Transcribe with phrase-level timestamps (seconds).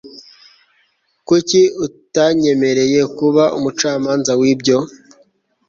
[1.27, 4.77] kuki utanyemereye kuba umucamanza wibyo